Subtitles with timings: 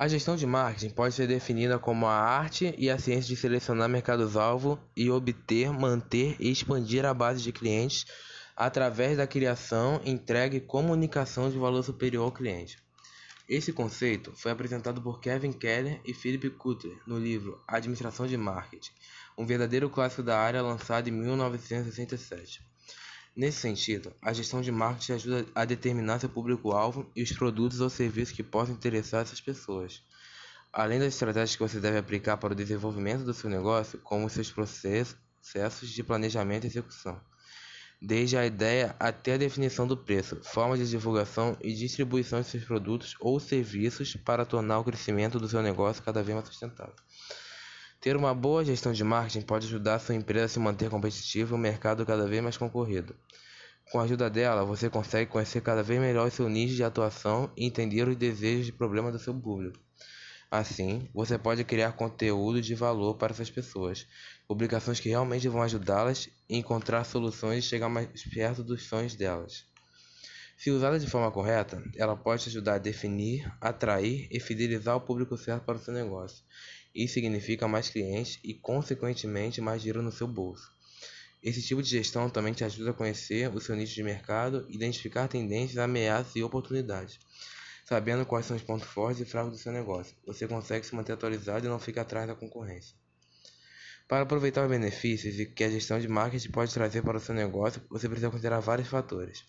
[0.00, 3.86] A gestão de marketing pode ser definida como a arte e a ciência de selecionar
[3.86, 8.06] mercados-alvo e obter, manter e expandir a base de clientes
[8.56, 12.78] através da criação, entrega e comunicação de valor superior ao cliente.
[13.46, 18.92] Esse conceito foi apresentado por Kevin Keller e Philip Kotler no livro Administração de Marketing,
[19.36, 22.62] um verdadeiro clássico da área lançado em 1967.
[23.36, 27.88] Nesse sentido, a gestão de marketing ajuda a determinar seu público-alvo e os produtos ou
[27.88, 30.02] serviços que possam interessar essas pessoas.
[30.72, 34.50] Além das estratégias que você deve aplicar para o desenvolvimento do seu negócio, como seus
[34.50, 35.16] processos
[35.88, 37.20] de planejamento e execução
[38.00, 42.64] desde a ideia até a definição do preço, forma de divulgação e distribuição de seus
[42.64, 46.94] produtos ou serviços para tornar o crescimento do seu negócio cada vez mais sustentável.
[48.00, 51.58] Ter uma boa gestão de marketing pode ajudar sua empresa a se manter competitiva em
[51.58, 53.14] um mercado cada vez mais concorrido.
[53.92, 57.66] Com a ajuda dela, você consegue conhecer cada vez melhor seu nicho de atuação e
[57.66, 59.78] entender os desejos e problemas do seu público.
[60.50, 64.06] Assim, você pode criar conteúdo de valor para essas pessoas,
[64.48, 69.69] publicações que realmente vão ajudá-las a encontrar soluções e chegar mais perto dos sonhos delas.
[70.62, 75.00] Se usada de forma correta, ela pode te ajudar a definir, atrair e fidelizar o
[75.00, 76.44] público certo para o seu negócio.
[76.94, 80.70] Isso significa mais clientes e, consequentemente, mais dinheiro no seu bolso.
[81.42, 85.28] Esse tipo de gestão também te ajuda a conhecer o seu nicho de mercado, identificar
[85.28, 87.18] tendências, ameaças e oportunidades.
[87.86, 91.14] Sabendo quais são os pontos fortes e fracos do seu negócio, você consegue se manter
[91.14, 92.94] atualizado e não fica atrás da concorrência.
[94.06, 97.80] Para aproveitar os benefícios que a gestão de marketing pode trazer para o seu negócio,
[97.88, 99.42] você precisa considerar vários fatores.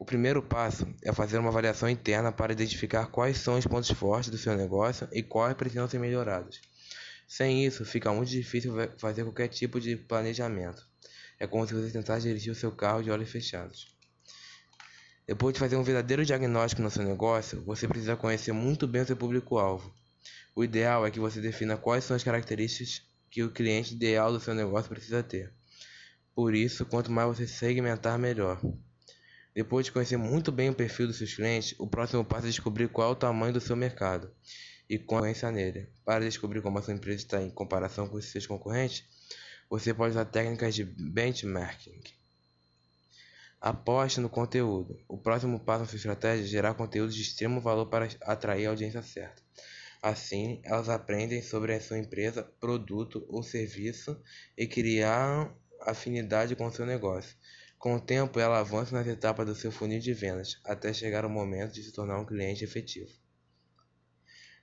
[0.00, 4.30] O primeiro passo é fazer uma avaliação interna para identificar quais são os pontos fortes
[4.30, 6.58] do seu negócio e quais precisam ser melhorados.
[7.28, 10.88] Sem isso, fica muito difícil fazer qualquer tipo de planejamento.
[11.38, 13.94] É como se você tentasse dirigir o seu carro de olhos fechados.
[15.26, 19.06] Depois de fazer um verdadeiro diagnóstico no seu negócio, você precisa conhecer muito bem o
[19.06, 19.94] seu público-alvo.
[20.56, 24.40] O ideal é que você defina quais são as características que o cliente ideal do
[24.40, 25.52] seu negócio precisa ter.
[26.34, 28.58] Por isso, quanto mais você segmentar, melhor.
[29.54, 32.88] Depois de conhecer muito bem o perfil dos seus clientes, o próximo passo é descobrir
[32.88, 34.32] qual é o tamanho do seu mercado
[34.88, 35.88] e concorrência nele.
[36.04, 39.04] Para descobrir como a sua empresa está em comparação com seus concorrentes,
[39.68, 42.00] você pode usar técnicas de benchmarking.
[43.60, 44.98] Aposte no conteúdo.
[45.06, 48.70] O próximo passo na sua estratégia é gerar conteúdo de extremo valor para atrair a
[48.70, 49.42] audiência certa.
[50.02, 54.18] Assim, elas aprendem sobre a sua empresa, produto ou serviço
[54.56, 57.36] e criar afinidade com o seu negócio.
[57.80, 61.30] Com o tempo, ela avança nas etapas do seu funil de vendas, até chegar o
[61.30, 63.10] momento de se tornar um cliente efetivo.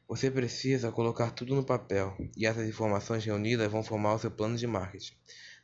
[0.07, 4.55] Você precisa colocar tudo no papel, e essas informações reunidas vão formar o seu plano
[4.55, 5.15] de marketing.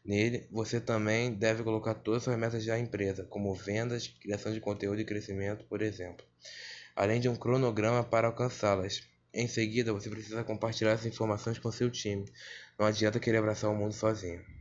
[0.04, 5.02] Nele, você também deve colocar todas as metas da empresa, como vendas, criação de conteúdo
[5.02, 6.26] e crescimento, por exemplo,
[6.96, 9.08] além de um cronograma para alcançá-las.
[9.32, 12.26] Em seguida, você precisa compartilhar essas informações com seu time.
[12.80, 14.44] Não adianta querer abraçar o mundo sozinho.